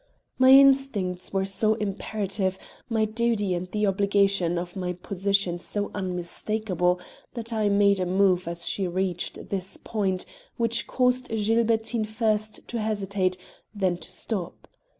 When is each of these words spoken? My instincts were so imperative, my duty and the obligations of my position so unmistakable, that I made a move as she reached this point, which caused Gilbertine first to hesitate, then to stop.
My 0.39 0.49
instincts 0.49 1.31
were 1.31 1.45
so 1.45 1.75
imperative, 1.75 2.57
my 2.89 3.05
duty 3.05 3.53
and 3.53 3.69
the 3.69 3.85
obligations 3.85 4.57
of 4.57 4.75
my 4.75 4.93
position 4.93 5.59
so 5.59 5.91
unmistakable, 5.93 6.99
that 7.35 7.53
I 7.53 7.69
made 7.69 7.99
a 7.99 8.07
move 8.07 8.47
as 8.47 8.67
she 8.67 8.87
reached 8.87 9.49
this 9.51 9.77
point, 9.77 10.25
which 10.57 10.87
caused 10.87 11.27
Gilbertine 11.29 12.07
first 12.07 12.67
to 12.69 12.79
hesitate, 12.81 13.37
then 13.75 13.95
to 13.97 14.11
stop. 14.11 14.67